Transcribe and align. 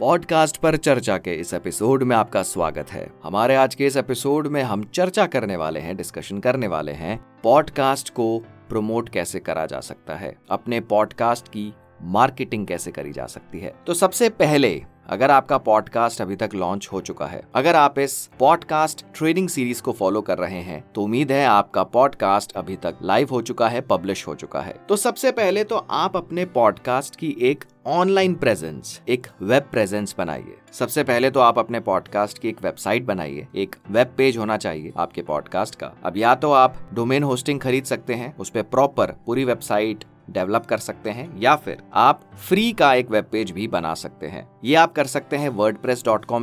Podcast 0.00 0.56
पर 0.56 0.76
चर्चा 0.76 1.18
के 1.18 1.34
इस 1.34 1.54
एपिसोड 1.54 2.02
में 2.02 2.16
आपका 2.16 2.42
स्वागत 2.42 2.90
है। 2.90 3.12
हमारे 3.24 3.54
आज 3.56 3.74
के 3.74 3.86
इस 3.86 3.96
एपिसोड 3.96 4.46
में 4.46 4.62
हम 4.62 4.84
चर्चा 4.84 5.26
करने 5.26 5.56
वाले 5.56 5.80
हैं 5.80 5.96
डिस्कशन 5.96 6.38
करने 6.38 6.66
वाले 6.66 6.92
हैं, 6.92 7.26
पॉडकास्ट 7.42 8.10
को 8.10 8.38
प्रमोट 8.68 9.08
कैसे 9.08 9.40
करा 9.40 9.66
जा 9.66 9.80
सकता 9.80 10.14
है, 10.14 10.36
अपने 10.50 10.80
पॉडकास्ट 10.80 11.48
की 11.48 11.74
मार्केटिंग 12.02 12.66
कैसे 12.66 12.90
करी 12.90 13.12
जा 13.12 13.26
सकती 13.26 13.60
है। 13.60 13.74
तो 13.86 13.94
सबसे 13.94 14.28
पहले 14.28 14.84
अगर 15.08 15.30
आपका 15.30 15.56
पॉडकास्ट 15.58 16.20
अभी 16.20 16.36
तक 16.36 16.50
लॉन्च 16.54 16.88
हो 16.92 17.00
चुका 17.00 17.26
है, 17.26 17.42
अगर 17.54 17.76
आप 17.76 17.98
इस 17.98 18.14
पॉडकास्ट 18.38 19.04
ट्रेडिंग 19.14 19.48
सीरीज़ 19.48 19.82
को 19.82 19.92
फॉलो 19.92 20.20
कर 20.20 20.38
रहे 20.38 20.60
हैं 20.60 20.82
तो 20.94 21.02
उम्मीद 21.02 21.32
है 21.32 21.44
आपका 21.46 21.82
पॉडकास्ट 21.84 22.52
अभी 22.52 22.76
तक 22.76 22.98
लाइव 23.02 23.28
हो 23.30 23.40
चुका 23.42 23.68
है 23.68 23.80
पब्लिश 23.80 24.26
हो 24.26 24.34
चुका 24.34 24.60
है। 24.60 24.74
तो 24.88 24.96
सबसे 24.96 25.32
पहले 25.32 25.64
तो 25.64 25.76
आप 25.90 26.16
अपने 26.16 26.44
पॉडकास्ट 26.44 27.16
की 27.16 27.34
एक 27.40 27.64
ऑनलाइन 27.86 28.34
प्रेजेंस 28.34 29.00
एक 29.08 29.26
वेब 29.42 29.62
प्रेजेंस 29.62 30.14
बनाइए। 30.18 30.56
सबसे 30.72 31.04
पहले 31.04 31.30
तो 31.30 31.40
आप 31.40 31.58
अपने 31.58 31.80
पॉडकास्ट 31.80 32.38
की 32.38 32.48
एक 32.48 32.62
वेबसाइट 32.62 33.04
बनाइए, 33.04 33.46
एक 33.56 33.76
वेब 33.90 34.14
पेज 34.16 34.36
होना 34.38 34.56
चाहिए 34.56 34.92
आपके 34.96 35.22
पॉडकास्ट 35.22 35.74
का। 35.74 35.92
अब 36.04 36.16
या 36.16 36.34
तो 36.34 36.52
आप 36.52 36.76
डोमेन 36.94 37.22
होस्टिंग 37.22 37.60
खरीद 37.60 37.84
सकते 37.84 38.14
हैं, 38.14 38.36
उस 38.36 38.50
पर 38.50 38.62
प्रॉपर 38.64 39.14
पूरी 39.26 39.44
वेबसाइट 39.44 40.04
डेवलप 40.30 40.66
कर 40.66 40.78
सकते 40.78 41.10
हैं 41.10 41.40
या 41.40 41.54
फिर 41.56 41.82
आप 41.94 42.20
फ्री 42.48 42.72
का 42.72 42.94
एक 42.94 43.10
वेब 43.10 43.24
पेज 43.24 43.50
भी 43.50 43.68
बना 43.68 43.94
सकते 43.94 44.26
हैं। 44.26 44.48
ये 44.64 44.74
आप 44.74 44.92
कर 44.92 45.06
सकते 45.06 45.36
हैं 45.36 45.48
वर्ड 45.48 45.78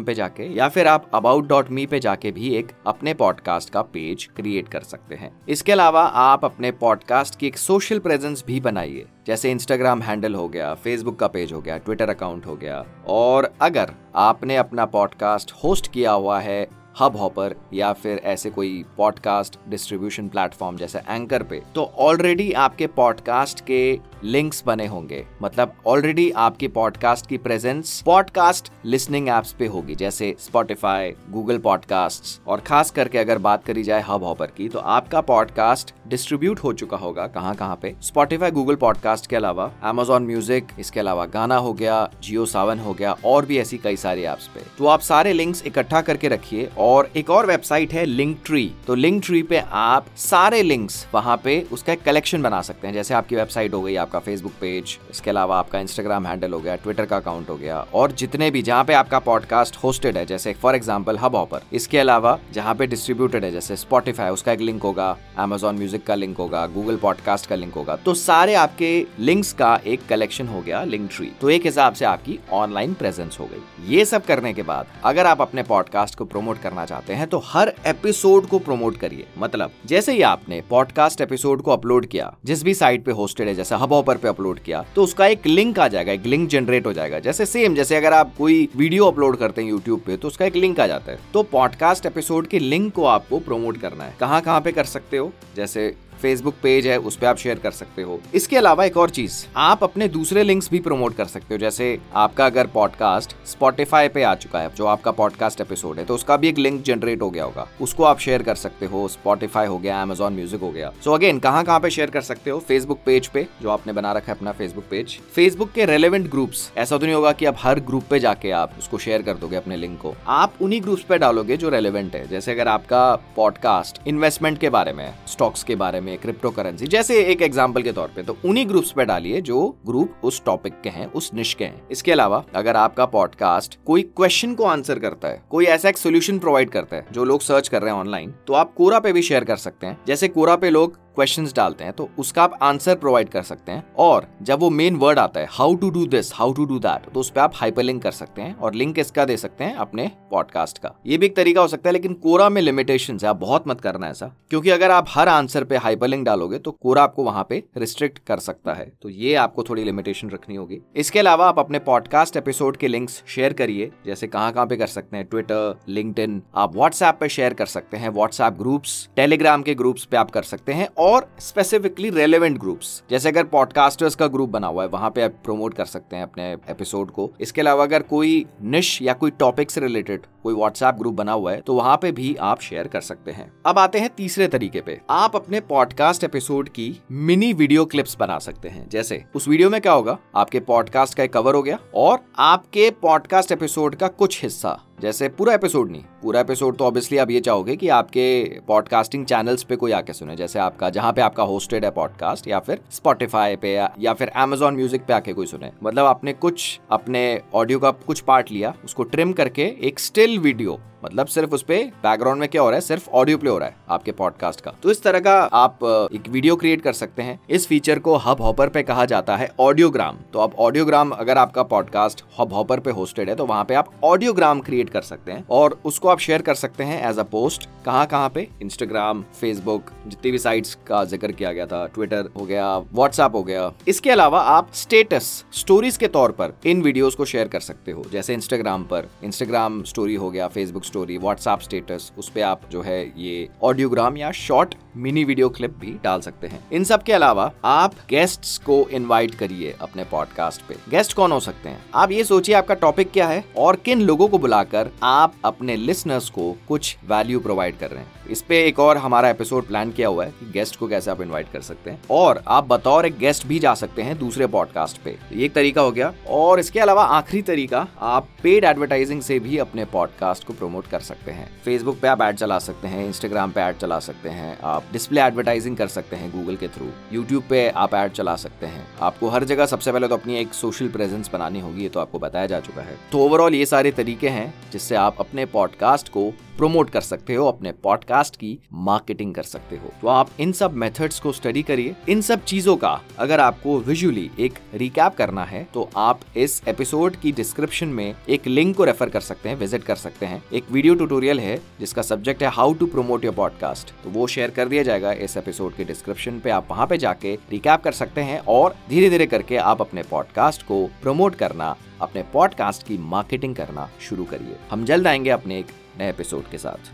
पे 0.05 0.13
जाके 0.13 0.43
या 0.43 0.69
फिर 0.69 0.87
आप 0.87 1.09
अबाउट 1.13 1.47
डॉट 1.47 1.71
मी 1.71 1.85
पे 1.85 1.99
जाके 1.99 2.31
भी 2.31 2.49
एक 2.49 2.71
अपने 2.87 3.13
पॉडकास्ट 3.13 3.69
का 3.69 3.81
पेज 3.81 4.25
क्रिएट 4.35 4.67
कर 4.67 4.81
सकते 4.81 5.15
हैं। 5.15 5.31
इसके 5.49 5.71
अलावा 5.71 6.03
आप 6.03 6.45
अपने 6.45 6.71
पॉडकास्ट 6.71 7.39
की 7.39 7.47
एक 7.47 7.57
सोशल 7.57 7.99
प्रेजेंस 7.99 8.43
भी 8.47 8.59
बनाइए। 8.59 9.05
जैसे 9.27 9.51
इंस्टाग्राम 9.51 10.01
हैंडल 10.01 10.35
हो 10.35 10.47
गया 10.49 10.73
फेसबुक 10.73 11.19
का 11.19 11.27
पेज 11.27 11.53
हो 11.53 11.61
गया 11.61 11.77
ट्विटर 11.77 12.09
अकाउंट 12.09 12.45
हो 12.45 12.55
गया। 12.55 12.85
और 13.07 13.53
अगर 13.61 13.91
आपने 14.15 14.57
अपना 14.57 14.85
पॉडकास्ट 14.85 15.51
होस्ट 15.63 15.91
किया 15.91 16.11
हुआ 16.11 16.39
है 16.39 16.82
हब 16.99 17.15
हॉपर 17.17 17.55
या 17.73 17.91
फिर 17.93 18.19
ऐसे 18.23 18.49
कोई 18.49 18.83
पॉडकास्ट 18.97 19.57
डिस्ट्रीब्यूशन 19.69 20.27
प्लेटफॉर्म 20.27 20.75
जैसे 20.77 20.99
एंकर 21.09 21.43
पे 21.43 21.61
तो 21.75 21.83
ऑलरेडी 21.99 22.51
आपके 22.53 22.87
पॉडकास्ट 22.87 23.61
के 23.61 23.99
लिंक्स 24.23 24.63
बने 24.67 24.85
होंगे। 24.87 25.23
मतलब 25.41 25.73
ऑलरेडी 25.87 26.29
आपकी 26.31 26.67
पॉडकास्ट 26.69 27.27
की 27.27 27.37
प्रेजेंस 27.37 28.01
पॉडकास्ट 28.05 28.71
लिसनिंग 28.85 29.29
एप्स 29.29 29.51
पे 29.51 29.67
होगी, 29.67 29.95
जैसे 29.95 30.35
स्पॉटिफाई 30.39 31.11
गूगल 31.31 31.57
पॉडकास्ट 31.57 32.47
और 32.47 32.61
खास 32.61 32.91
करके 32.91 33.17
अगर 33.17 33.37
बात 33.39 33.65
करी 33.65 33.83
जाए 33.83 34.03
हब 34.07 34.23
हॉपर 34.23 34.47
की 34.47 34.69
तो 34.69 34.79
आपका 34.79 35.21
पॉडकास्ट 35.23 35.93
डिस्ट्रीब्यूट 36.07 36.59
हो 36.59 36.73
चुका 36.73 36.97
होगा 36.97 37.25
कहाँ 37.27 37.55
कहाँ 37.55 37.79
पे? 37.81 37.93
स्पॉटिफाई 38.01 38.51
गूगल 38.51 38.75
पॉडकास्ट 38.75 39.27
के 39.27 39.35
अलावा 39.35 39.71
एमेजॉन 39.85 40.23
म्यूज़िक 40.23 40.67
इसके 40.79 40.99
अलावा 40.99 41.25
गाना 41.25 41.57
हो 41.57 41.73
गया 41.73 42.09
जियो 42.23 42.45
सावन 42.45 42.79
हो 42.79 42.93
गया, 42.93 43.15
और 43.25 43.45
भी 43.45 43.57
ऐसी 43.57 43.77
कई 43.77 43.95
सारी 43.97 44.23
एप्स 44.23 44.47
पे। 44.47 44.61
तो 44.77 44.87
आप 44.87 44.99
सारे 45.01 45.33
लिंक्स 45.33 45.63
इकट्ठा 45.65 46.01
करके 46.01 46.27
रखिए 46.27 46.69
और 46.77 47.09
एक 47.15 47.29
और 47.29 47.45
वेबसाइट 47.45 47.93
है 47.93 48.05
लिंक 48.05 48.37
ट्री 48.45 48.71
तो 48.87 48.95
लिंक 48.95 49.23
ट्री 49.25 49.41
पे 49.43 49.61
आप 49.71 50.05
सारे 50.17 50.61
लिंक्स 50.63 51.05
वहाँ 51.13 51.39
पे 51.43 51.61
उसका 51.71 51.95
कलेक्शन 51.95 52.41
बना 52.41 52.61
सकते 52.61 52.87
हैं, 52.87 52.93
जैसे 52.93 53.13
आपकी 53.13 53.35
वेबसाइट 53.35 53.73
हो 53.73 53.81
गई 53.81 53.95
आपका 54.13 54.25
फेसबुक 54.25 54.51
पेज 54.61 54.97
इसके 55.11 55.29
अलावा 55.29 55.57
आपका 55.59 55.79
इंस्टाग्राम 55.79 56.25
हैंडल 56.27 56.51
हो 56.53 56.59
गया 56.59 56.75
ट्विटर 56.75 57.05
का 57.05 57.17
अकाउंट 57.17 57.49
हो 57.49 57.55
गया, 57.57 57.77
और 57.93 58.11
जितने 58.13 58.49
भी 58.51 58.61
जहाँ 58.61 58.83
पे 58.83 58.93
आपका 58.93 59.19
पॉडकास्ट 59.19 59.75
होस्टेड 59.83 60.17
है, 60.17 60.25
जैसे 60.25 60.53
फॉर 60.61 60.75
एग्ज़ाम्पल 60.75 61.17
हब 61.17 61.35
ऑपर 61.35 61.61
इसके 61.73 61.97
अलावा 61.99 62.37
जहाँ 62.53 62.75
पे 62.75 62.87
डिस्ट्रीब्यूटेड 62.87 63.43
है, 63.43 63.51
जैसे 63.51 63.75
स्पॉटिफाई 63.75 64.29
उसका 64.29 64.51
एक 64.51 64.59
लिंक 64.61 64.83
होगा 64.83 65.09
अमेजॉन 65.37 65.75
म्यूज़िक 65.75 66.05
का 66.05 66.15
लिंक 66.15 66.37
होगा 66.37 66.65
गूगल 66.67 66.97
पॉडकास्ट 66.97 67.45
का 67.45 67.55
लिंक 67.55 67.73
होगा 67.73 67.95
तो 67.95 68.13
सारे 68.15 68.53
आपके 68.55 68.91
लिंक्स 69.19 69.53
का 69.53 69.75
एक 69.85 70.05
कलेक्शन 70.09 70.47
हो 70.47 70.61
गया 70.61 70.83
लिंक 70.85 71.09
ट्री 71.11 71.31
तो 71.41 71.49
एक 71.49 71.65
हिसाब 71.65 71.93
से 71.93 72.05
आपकी 72.05 72.39
ऑनलाइन 72.53 72.93
प्रेजेंस 72.93 73.39
हो 73.39 73.45
गई। 73.45 73.95
ये 73.95 74.05
सब 74.05 74.25
करने 74.25 74.53
के 74.53 74.63
बाद 74.63 74.87
अगर 75.05 75.25
आप 75.25 75.41
अपने 75.41 75.63
पॉडकास्ट 75.63 76.15
को 76.15 76.25
प्रमोट 76.25 76.61
करना 76.61 76.85
चाहते 76.85 77.13
हैं 77.13 77.27
तो 77.27 77.41
हर 77.45 77.73
एपिसोड 77.87 78.47
को 78.47 78.59
प्रमोट 78.59 78.97
करिए। 78.97 79.27
मतलब 79.37 79.71
जैसे 79.85 80.13
ही 80.13 80.21
आपने 80.23 80.61
पॉडकास्ट 80.69 81.21
एपिसोड 81.21 81.61
को 81.61 81.71
अपलोड 81.71 82.05
किया, 82.05 82.33
जिस 82.45 82.63
भी 82.63 82.73
साइट 82.73 83.03
पे 83.05 83.11
होस्टेड 83.13 83.47
है, 83.47 83.53
जैसे 83.55 83.75
हब 83.75 83.92
ऑपर 83.93 84.17
पे 84.17 84.27
अपलोड 84.27 84.59
किया 84.59 84.83
तो 84.95 85.03
उसका 85.03 85.27
एक 85.27 85.47
लिंक 85.47 85.79
आ 85.79 85.87
जाएगा, 85.87 86.11
एक 86.11 86.25
लिंक 86.25 86.49
जनरेट 86.49 86.85
हो 86.85 86.93
जाएगा। 86.93 87.19
जैसे 87.19 87.45
सेम 87.45 87.75
जैसे 87.75 87.95
अगर 87.95 88.13
आप 88.13 88.33
कोई 88.37 88.67
वीडियो 88.77 89.05
अपलोड 89.05 89.37
करते 89.37 89.61
हैं 89.61 89.69
यूट्यूब 89.69 89.99
पे 89.99 90.17
तो 90.17 90.27
उसका 90.27 90.45
एक 90.45 90.55
लिंक 90.55 90.79
आ 90.79 90.87
जाता 90.87 91.11
है। 91.11 91.19
तो 91.33 91.43
पॉडकास्ट 91.43 92.05
एपिसोड 92.05 92.47
के 92.47 92.59
लिंक 92.59 92.93
को 92.93 93.05
आपको 93.05 93.39
प्रमोट 93.39 93.77
करना 93.77 94.03
है। 94.03 94.15
कहाँ 94.19 94.41
कहाँ 94.41 94.61
पे 94.61 94.71
कर 94.71 94.83
सकते 94.85 95.17
हो? 95.17 95.31
जैसे 95.55 95.93
फेसबुक 96.23 96.55
पेज 96.63 96.87
है, 96.87 96.97
उस 96.99 97.15
पर 97.17 97.27
आप 97.27 97.37
शेयर 97.37 97.59
कर 97.59 97.71
सकते 97.71 98.01
हो। 98.01 98.19
इसके 98.33 98.57
अलावा 98.57 98.85
एक 98.85 98.97
और 98.97 99.09
चीज़, 99.09 99.33
आप 99.57 99.83
अपने 99.83 100.07
दूसरे 100.09 100.43
लिंक्स 100.43 100.69
भी 100.71 100.79
प्रमोट 100.79 101.15
कर 101.15 101.25
सकते 101.25 101.53
हो। 101.53 101.57
जैसे 101.57 101.97
आपका 102.15 102.45
अगर 102.45 102.67
पॉडकास्ट 102.67 103.35
स्पॉटिफाई 103.45 104.07
पे 104.07 104.23
आ 104.23 104.33
चुका 104.35 104.59
है, 104.59 104.73
जो 104.75 104.85
आपका 104.85 105.11
पॉडकास्ट 105.11 105.61
एपिसोड 105.61 105.97
है 105.99 106.05
तो 106.05 106.15
उसका 106.15 106.37
भी 106.37 106.47
एक 106.49 106.57
लिंक 106.57 106.81
जनरेट 106.83 107.21
हो 107.21 107.29
गया 107.29 107.43
होगा। 107.43 107.67
उसको 107.81 108.03
आप 108.03 108.19
शेयर 108.19 108.43
कर 108.43 108.55
सकते 108.55 108.85
हो 108.85 109.07
स्पॉटिफाई 109.07 109.67
हो 109.67 109.77
गया 109.77 110.01
अमेजॉन 110.01 110.33
म्यूज़िक 110.33 110.61
हो 110.61 110.69
गया। 110.71 110.91
सो 111.03 111.11
अगेन 111.11 111.39
कहाँ 111.39 111.63
कहाँ 111.63 111.79
पे 111.79 111.89
शेयर 111.89 112.09
कर 112.09 112.21
सकते 112.21 112.49
हो? 112.49 112.59
फेसबुक 112.59 112.99
पेज 113.05 113.27
पे, 113.27 113.45
जो 113.61 113.69
आपने 113.69 113.93
बना 113.93 114.11
रखा 114.13 114.31
है 114.31 114.37
अपना 114.37 114.51
फेसबुक 114.51 114.85
पेज 114.89 115.17
फेसबुक 115.35 115.71
के 115.71 115.85
रेलिवेंट 115.85 116.29
ग्रुप्स 116.31 116.71
ऐसा 116.77 116.97
तो 116.97 117.05
नहीं 117.05 117.15
होगा 117.15 117.31
कि 117.31 117.45
आप 117.45 117.57
हर 117.59 117.79
ग्रुप 117.81 118.03
पे 118.09 118.19
जाके 118.19 118.51
आप 118.53 118.73
उसको 118.79 118.97
शेयर 118.97 119.21
कर 119.21 119.33
दोगे 119.33 119.55
अपने 119.55 119.77
लिंक 119.77 119.99
को। 120.01 120.13
आप 120.27 120.53
उन्हीं 120.61 120.81
ग्रुप्स 120.81 121.03
पे 121.03 121.17
डालोगे 121.17 121.57
जो 121.57 121.69
रेलिवेंट 121.69 122.15
है। 122.15 122.27
जैसे 122.27 122.51
अगर 122.51 122.67
आपका 122.67 123.03
पॉडकास्ट 123.35 124.01
इन्वेस्टमेंट 124.07 124.57
के 124.57 124.69
बारे 124.69 124.93
में 124.93 125.13
स्टॉक्स 125.27 125.63
के 125.63 125.75
बारे 125.75 126.01
में 126.01 126.12
क्रिप्टो 126.17 126.49
करेंसी 126.51 126.87
जैसे 126.87 127.19
एक 127.23 127.41
एग्ज़ाम्पल 127.41 127.81
के 127.81 127.91
तौर 127.91 128.11
पे 128.15 128.23
तो 128.23 128.37
उन्हीं 128.45 128.67
ग्रुप्स 128.67 128.91
पे 128.91 129.05
डालिए 129.05 129.41
जो 129.41 129.67
ग्रुप 129.85 130.21
उस 130.23 130.41
टॉपिक 130.45 130.79
के 130.83 130.89
हैं, 130.89 131.11
उस 131.11 131.33
निश 131.33 131.53
के 131.53 131.65
हैं। 131.65 131.87
इसके 131.91 132.11
अलावा, 132.11 132.43
अगर 132.55 132.75
आपका 132.75 133.05
पॉडकास्ट 133.07 133.77
कोई 133.85 134.01
क्वेश्चन 134.17 134.53
को 134.53 134.65
आंसर 134.65 134.99
करता 134.99 135.27
है, 135.27 135.41
कोई 135.51 135.65
ऐसा 135.67 135.89
एक 135.89 135.97
सोल्यूशन 135.97 136.39
प्रोवाइड 136.39 136.69
करता 136.69 136.95
है, 136.95 137.05
जो 137.11 137.23
लोग 137.23 137.41
सर्च 137.41 137.67
कर 137.67 137.81
रहे 137.81 137.93
हैं 137.93 137.99
ऑनलाइन 137.99 138.33
तो 138.47 138.53
आप 138.53 138.73
कोरा 138.73 138.99
पे 138.99 139.13
भी 139.13 139.21
शेयर 139.21 139.43
कर 139.43 139.57
सकते 139.57 139.87
हैं। 139.87 139.97
जैसे 140.07 140.27
कोरा 140.29 140.55
पे 140.55 140.69
लोग 140.69 140.97
क्वेश्चंस 141.15 141.53
डालते 141.55 141.83
हैं 141.83 141.93
तो 141.93 142.09
उसका 142.19 142.43
आप 142.43 142.57
आंसर 142.61 142.95
प्रोवाइड 142.95 143.29
कर 143.29 143.43
सकते 143.43 143.71
हैं। 143.71 143.83
और 143.99 144.27
जब 144.41 144.59
वो 144.59 144.69
मेन 144.69 144.95
वर्ड 144.95 145.19
आता 145.19 145.39
है 145.39 145.47
how 145.51 145.75
to 145.75 145.89
do 145.89 146.05
this 146.07 146.33
how 146.35 146.53
to 146.53 146.65
do 146.65 146.79
that 146.79 147.09
तो 147.13 147.19
उस 147.19 147.29
पर 147.29 147.41
आप 147.41 147.51
हाइपर 147.55 147.83
लिंक 147.83 148.01
कर 148.03 148.11
सकते 148.11 148.41
हैं 148.41 148.55
और 148.55 148.73
लिंक 148.73 148.99
इसका 148.99 149.25
दे 149.25 149.37
सकते 149.37 149.63
हैं 149.63 149.75
अपने 149.75 150.09
पॉडकास्ट 150.31 150.77
का। 150.77 150.95
ये 151.05 151.17
भी 151.17 151.25
एक 151.25 151.35
तरीका 151.35 151.61
हो 151.61 151.67
सकता 151.67 151.89
है, 151.89 151.93
लेकिन 151.93 152.13
कोरा 152.13 152.49
में 152.49 152.61
लिमिटेशन 152.61 153.17
है, 153.23 153.27
आप 153.29 153.35
बहुत 153.35 153.67
मत 153.67 153.81
करना 153.81 154.07
ऐसा। 154.07 154.31
क्योंकि 154.49 154.69
अगर 154.69 154.91
आप 154.91 155.05
हर 155.09 155.27
आंसर 155.27 155.63
पे 155.63 155.77
हाइपर 155.77 156.07
लिंक 156.07 156.25
डालोगे 156.25 156.59
तो 156.59 156.71
कोरा 156.73 157.03
आपको 157.03 157.23
वहाँ 157.23 157.45
पे 157.49 157.63
रिस्ट्रिक्ट 157.77 158.19
कर 158.19 158.39
सकता 158.39 158.73
है। 158.73 158.91
तो 159.01 159.09
ये 159.09 159.35
आपको 159.35 159.63
थोड़ी 159.63 159.83
लिमिटेशन 159.83 160.29
रखनी 160.29 160.55
होगी। 160.55 160.79
इसके 160.95 161.19
अलावा 161.19 161.47
आप 161.47 161.59
अपने 161.59 161.79
पॉडकास्ट 161.81 162.37
एपिसोड 162.37 162.77
के 162.77 162.87
लिंक्स 162.87 163.21
शेयर 163.27 163.53
करिए, 163.53 163.91
जैसे 164.05 164.27
कहाँ 164.27 164.51
कहाँ 164.51 164.65
पे 164.65 164.77
कर 164.77 164.87
सकते 164.87 165.17
हैं 165.17 165.25
ट्विटर 165.25 165.79
लिंक 165.89 166.41
आप 166.55 166.75
व्हाट्सएप 166.75 167.17
पे 167.19 167.27
शेयर 167.29 167.53
कर 167.53 167.65
सकते 167.65 167.97
हैं 167.97 168.09
व्हाट्सएप 168.09 168.53
ग्रुप्स 168.53 169.09
टेलीग्राम 169.15 169.61
के 169.61 169.75
ग्रुप्स 169.75 170.05
पे 170.05 170.17
आप 170.17 170.31
कर 170.31 170.43
सकते 170.43 170.73
हैं 170.73 170.87
और 171.03 171.25
स्पेसिफिकली 171.39 172.09
रेलेवेंट 172.09 172.57
ग्रुप्स 172.57 173.03
जैसे 173.09 173.29
अगर 173.29 173.43
पॉडकास्टर्स 173.43 174.15
का 174.15 174.27
ग्रुप 174.27 174.49
बना 174.49 174.67
हुआ 174.67 174.83
है, 174.83 174.89
वहाँ 174.89 175.09
पे 175.09 175.21
आप 175.21 175.31
प्रमोट 175.45 175.73
कर 175.73 175.85
सकते 175.85 176.15
हैं 176.15 176.23
अपने 176.23 176.51
एपिसोड 176.69 177.11
को। 177.11 177.29
इसके 177.41 177.61
अलावा 177.61 177.83
अगर 177.83 178.01
कोई 178.01 178.45
निश 178.61 179.01
या 179.01 179.13
कोई 179.13 179.31
टॉपिक 179.31 179.71
से 179.71 179.81
रिलेटेड 179.81 180.25
कोई 180.43 180.53
व्हाट्सएप 180.53 180.95
ग्रुप 180.95 181.13
बना 181.13 181.31
हुआ 181.31 181.51
है 181.51 181.61
तो 181.61 181.73
वहाँ 181.73 181.97
पे 182.01 182.11
भी 182.11 182.35
आप 182.41 182.61
शेयर 182.61 182.87
कर 182.87 183.01
सकते 183.01 183.31
हैं। 183.31 183.51
अब 183.65 183.79
आते 183.79 183.99
हैं 183.99 184.09
तीसरे 184.17 184.47
तरीके 184.47 184.81
पे। 184.81 184.99
आप 185.09 185.35
अपने 185.35 185.59
पॉडकास्ट 185.59 186.23
एपिसोड 186.23 186.69
की 186.69 187.01
मिनी 187.11 187.51
वीडियो 187.53 187.85
क्लिप्स 187.85 188.17
बना 188.19 188.39
सकते 188.39 188.69
हैं। 188.69 188.87
जैसे, 188.89 189.23
उस 189.35 189.47
वीडियो 189.47 189.69
में 189.69 189.79
क्या 189.81 189.93
होगा? 189.93 190.17
आपके 190.35 190.59
पॉडकास्ट 190.59 191.17
का 191.17 191.23
एक 191.23 191.33
कवर 191.33 191.55
हो 191.55 191.63
गया 191.63 191.79
और 191.95 192.19
आपके 192.37 192.89
पॉडकास्ट 193.01 193.51
एपिसोड 193.51 193.95
का 193.95 194.07
कुछ 194.07 194.41
हिस्सा। 194.43 194.79
जैसे 195.01 195.29
पूरा 195.29 195.53
एपिसोड 195.53 195.91
नहीं 195.91 196.03
पूरा 196.21 196.39
एपिसोड 196.39 196.77
तो 196.77 196.85
ऑब्वियसली 196.85 197.17
आप 197.17 197.29
ये 197.29 197.39
चाहोगे 197.39 197.75
कि 197.75 197.89
आपके 197.89 198.59
पॉडकास्टिंग 198.67 199.25
चैनल्स 199.25 199.63
पे 199.63 199.75
कोई 199.75 199.91
आके 199.91 200.13
सुने 200.13 200.35
जैसे 200.35 200.59
आपका 200.59 200.89
जहाँ 200.89 201.13
पे 201.13 201.21
आपका 201.21 201.43
होस्टेड 201.43 201.85
है 201.85 201.91
पॉडकास्ट 201.91 202.47
या 202.47 202.59
फिर 202.59 202.81
स्पॉटिफाई 202.91 203.55
पे 203.55 203.75
या, 203.99 204.13
फिर 204.13 204.27
अमेजोन 204.27 204.75
म्यूज़िक 204.75 205.05
पे 205.05 205.13
आके 205.13 205.33
कोई 205.33 205.45
सुने। 205.45 205.71
मतलब 205.83 206.05
आपने 206.05 206.33
कुछ 206.33 206.79
अपने 206.91 207.41
ऑडियो 207.53 207.79
का 207.79 207.91
कुछ 207.91 208.19
पार्ट 208.19 208.51
लिया 208.51 208.73
उसको 208.85 209.03
ट्रिम 209.03 209.33
करके 209.33 209.75
एक 209.81 209.99
स्टिल 209.99 210.39
वीडियो 210.39 210.79
मतलब 211.03 211.27
सिर्फ़ 211.27 211.51
उस 211.51 211.61
पर 211.61 211.91
बैकग्राउंड 212.03 212.39
में 212.39 212.49
क्या 212.49 212.61
हो 212.61 212.69
रहा 212.69 212.75
है? 212.75 212.81
सिर्फ़ 212.81 213.09
ऑडियो 213.09 213.37
प्ले 213.37 213.49
हो 213.49 213.57
रहा 213.57 213.67
है 213.67 213.75
आपके 213.89 214.11
पॉडकास्ट 214.11 214.61
का। 214.61 214.71
तो 214.83 214.91
इस 214.91 215.03
तरह 215.03 215.19
का 215.19 215.33
आप 215.53 215.79
एक 216.13 216.29
वीडियो 216.29 216.55
क्रिएट 216.55 216.81
कर 216.81 216.93
सकते 216.93 217.21
हैं। 217.21 217.39
इस 217.49 217.67
फीचर 217.67 217.99
को 217.99 218.15
हब 218.15 218.41
हॉपर 218.41 218.69
पे 218.69 218.83
कहा 218.83 219.05
जाता 219.05 219.35
है 219.37 219.49
ऑडियोग्राम 219.59 220.17
तो 220.33 220.39
आप 220.39 220.55
ऑडियोग्राम 220.59 221.09
अगर 221.09 221.37
आपका 221.37 221.63
पॉडकास्ट 221.63 222.23
हब 222.39 222.53
हॉपर 222.53 222.79
पे 222.79 222.91
होस्टेड 222.91 223.29
है 223.29 223.35
तो 223.35 223.45
वहाँ 223.45 223.63
पे 223.63 223.73
आप 223.73 223.89
ऑडियोग्राम 224.03 224.59
क्रिएट 224.59 224.89
कर 224.89 225.01
सकते 225.01 225.31
हैं 225.31 225.45
और 225.49 225.79
उसको 225.85 226.09
आप 226.09 226.19
शेयर 226.19 226.41
कर 226.41 226.55
सकते 226.55 226.83
हैं 226.83 227.09
एज 227.09 227.19
अ 227.19 227.23
पोस्ट 227.23 227.69
कहाँ 227.85 228.05
कहाँ 228.07 228.29
पे? 228.29 228.47
इंस्टाग्राम 228.61 229.21
फेसबुक 229.39 229.89
जितनी 230.07 230.31
भी 230.31 230.37
साइट्स 230.37 230.75
का 230.87 231.03
ज़िक्र 231.05 231.31
किया 231.31 231.51
गया 231.53 231.65
था 231.65 231.85
ट्विटर 231.87 232.29
हो 232.37 232.45
गया 232.45 232.77
व्हाट्सएप 232.77 233.35
हो 233.35 233.41
गया। 233.43 233.71
इसके 233.87 234.11
अलावा 234.11 234.41
आप 234.41 234.69
स्टेटस 234.73 235.25
स्टोरीज 235.53 235.97
के 235.97 236.07
तौर 236.07 236.31
पर 236.31 236.53
इन 236.65 236.81
वीडियोस 236.81 237.15
को 237.15 237.25
शेयर 237.25 237.47
कर 237.47 237.59
सकते 237.59 237.91
हो। 237.91 238.05
जैसे 238.11 238.33
इंस्टाग्राम 238.33 238.83
पर 238.83 239.09
इंस्टाग्राम 239.23 239.81
स्टोरी 239.83 240.15
हो 240.15 240.29
गया 240.31 240.47
फेसबुक 240.47 240.83
स्टोरी 240.83 241.17
व्हाट्सएप 241.17 241.59
स्टेटस 241.59 242.11
उस 242.17 242.29
पर 242.29 242.41
आप 242.41 242.61
जो 242.71 242.81
है 242.81 243.01
ये 243.17 243.49
ऑडियोग्राम 243.63 244.17
या 244.17 244.31
शॉर्ट 244.31 244.75
मिनी 244.97 245.23
वीडियो 245.23 245.49
क्लिप 245.49 245.77
भी 245.79 245.91
डाल 246.03 246.21
सकते 246.21 246.47
हैं। 246.47 246.59
इन 246.71 246.83
सब 246.83 247.03
के 247.03 247.13
अलावा 247.13 247.51
आप 247.65 247.93
गेस्ट्स 248.09 248.57
को 248.57 248.79
इनवाइट 248.91 249.35
करिए 249.35 249.75
अपने 249.81 250.03
पॉडकास्ट 250.03 250.61
पे। 250.61 250.75
गेस्ट 250.89 251.13
कौन 251.13 251.31
हो 251.31 251.39
सकते 251.39 251.69
हैं? 251.69 251.83
आप 251.95 252.11
ये 252.11 252.23
सोचिए 252.23 252.55
आपका 252.55 252.73
टॉपिक 252.75 253.11
क्या 253.11 253.27
है 253.27 253.43
और 253.57 253.75
किन 253.75 254.01
लोगों 254.01 254.27
को 254.27 254.37
बुलाकर 254.37 254.91
आप 255.03 255.35
अपने 255.45 255.75
लिसनर्स 255.75 256.29
को 256.29 256.51
कुछ 256.67 256.95
वैल्यू 257.05 257.39
प्रोवाइड 257.39 257.72
कर 257.79 257.91
रहे 257.91 257.99
हैं। 257.99 258.27
इस 258.29 258.41
पे 258.41 258.63
एक 258.63 258.79
और 258.79 258.97
हमारा 258.97 259.29
एपिसोड 259.29 259.67
प्लान 259.67 259.91
किया 259.91 260.07
हुआ 260.07 260.25
है 260.25 260.31
कि 260.31 260.51
गेस्ट 260.51 260.75
को 260.75 260.87
कैसे 260.87 261.11
आप 261.11 261.21
इनवाइट 261.21 261.51
कर 261.53 261.61
सकते 261.61 261.91
हैं। 261.91 262.01
और 262.11 262.41
आप 262.47 262.67
बतौर 262.67 263.05
एक 263.05 263.17
गेस्ट 263.17 263.45
भी 263.47 263.59
जा 263.59 263.73
सकते 263.73 264.01
हैं 264.01 264.17
दूसरे 264.19 264.47
पॉडकास्ट 264.47 265.01
पे। 265.01 265.17
ये 265.33 265.45
एक 265.45 265.53
तरीका 265.53 265.81
हो 265.81 265.91
गया। 265.91 266.13
और 266.29 266.59
इसके 266.59 266.79
अलावा 266.79 267.03
आखिरी 267.03 267.41
तरीका, 267.41 267.87
आप 268.01 268.27
पेड 268.43 268.63
एडवर्टाइजिंग 268.63 269.21
से 269.21 269.39
भी 269.39 269.57
अपने 269.57 269.85
पॉडकास्ट 269.85 270.43
को 270.43 270.53
प्रमोट 270.53 270.87
कर 270.87 270.99
सकते 270.99 271.31
हैं। 271.31 271.49
फेसबुक 271.65 271.99
पे 271.99 272.07
आप 272.07 272.21
एड 272.21 272.35
चला 272.35 272.59
सकते 272.59 272.87
हैं 272.87 273.05
इंस्टाग्राम 273.05 273.51
पे 273.51 273.61
एड 273.61 273.77
चला 273.77 273.99
सकते 273.99 274.29
हैं, 274.29 274.57
आप 274.63 274.83
डिस्प्ले 274.93 275.21
एडवर्टाइजिंग 275.21 275.77
कर 275.77 275.87
सकते 275.87 276.15
हैं 276.15 276.31
गूगल 276.31 276.55
के 276.55 276.67
थ्रू 276.67 276.89
यूट्यूब 277.13 277.43
पे 277.49 277.67
आप 277.69 277.93
एड 277.95 278.11
चला 278.11 278.35
सकते 278.35 278.65
हैं। 278.65 278.85
आपको 279.01 279.29
हर 279.29 279.43
जगह 279.43 279.65
सबसे 279.65 279.91
पहले 279.91 280.07
तो 280.07 280.17
अपनी 280.17 280.35
एक 280.35 280.53
सोशल 280.53 280.87
प्रेजेंस 280.87 281.29
बनानी 281.33 281.59
होगी, 281.59 281.83
ये 281.83 281.89
तो 281.89 281.99
आपको 281.99 282.19
बताया 282.19 282.45
जा 282.45 282.59
चुका 282.59 282.81
है। 282.81 282.97
तो 283.11 283.19
ओवरऑल 283.19 283.55
ये 283.55 283.65
सारे 283.65 283.91
तरीके 283.91 284.29
हैं 284.29 284.53
जिससे 284.71 284.95
आप 284.95 285.19
अपने 285.19 285.45
पॉडकास्ट 285.45 286.09
को 286.09 286.31
प्रमोट 286.57 286.89
कर 286.89 287.01
सकते 287.01 287.35
हो, 287.35 287.47
अपने 287.47 287.71
पॉडकास्ट 287.73 288.35
की 288.35 288.57
मार्केटिंग 288.73 289.33
कर 289.35 289.43
सकते 289.43 289.75
हो। 289.75 289.91
तो 290.01 290.07
आप 290.07 290.29
इन 290.39 290.51
सब 290.51 290.73
मेथड्स 290.73 291.19
को 291.19 291.31
स्टडी 291.31 291.63
करिए। 291.63 291.95
इन 292.09 292.21
सब 292.21 292.43
चीज़ों 292.43 292.75
का 292.75 292.99
अगर 293.19 293.39
आपको 293.39 293.77
विजुअली 293.79 294.29
एक 294.39 294.59
रिकैप 294.73 295.15
करना 295.15 295.43
है 295.43 295.63
तो 295.73 295.89
आप 295.97 296.19
इस 296.37 296.61
एपिसोड 296.67 297.15
की 297.15 297.31
डिस्क्रिप्शन 297.31 297.87
में 297.89 298.15
एक 298.29 298.47
लिंक 298.47 298.75
को 298.77 298.83
रेफर 298.83 299.09
कर 299.09 299.21
सकते 299.21 299.49
हैं 299.49 299.55
विज़िट 299.55 299.83
कर 299.83 299.95
सकते 299.95 300.25
हैं। 300.25 300.41
एक 300.53 300.71
वीडियो 300.71 300.95
ट्यूटोरियल 300.95 301.39
है, 301.39 301.59
जिसका 301.79 302.01
सब्जेक्ट 302.01 302.43
है 302.43 302.49
how 302.49 302.73
to 302.73 302.85
promote 302.87 303.25
your 303.25 303.33
podcast 303.33 303.93
तो 304.03 304.09
वो 304.09 304.27
शेयर 304.27 304.49
कर 304.49 304.67
दिया 304.67 304.83
जाएगा 304.83 305.11
इस 305.13 305.37
एपिसोड 305.37 305.75
के 305.75 305.83
डिस्क्रिप्शन 305.83 306.39
पे। 306.39 306.49
आप 306.49 306.67
वहाँ 306.69 306.87
पे 306.87 306.97
जाके 306.97 307.35
रिकैप 307.51 307.83
कर 307.83 307.91
सकते 307.93 308.21
हैं 308.21 308.39
और 308.39 308.75
धीरे 308.89 309.09
धीरे 309.09 309.25
करके 309.25 309.57
आप 309.57 309.81
अपने 309.81 310.03
पॉडकास्ट 310.03 310.63
को 310.63 310.85
प्रमोट 311.01 311.35
करना, 311.35 311.75
अपने 312.01 312.23
पॉडकास्ट 312.33 312.87
की 312.87 312.97
मार्केटिंग 312.99 313.55
करना 313.55 313.89
शुरू 314.01 314.23
करिए। 314.23 314.57
हम 314.71 314.85
जल्द 314.85 315.07
आएँगे 315.07 315.29
अपने 315.29 315.59
एक 315.59 315.67
नए 315.97 316.09
एपिसोड 316.09 316.49
के 316.49 316.57
साथ। 316.57 316.91